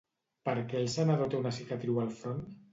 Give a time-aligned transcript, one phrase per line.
[0.49, 2.45] Per què el sanador té una cicatriu al front?